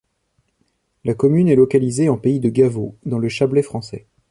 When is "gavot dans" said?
2.49-3.19